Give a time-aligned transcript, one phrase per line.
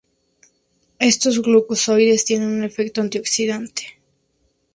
[0.97, 3.99] Estos glucósidos tienen un efecto antioxidante.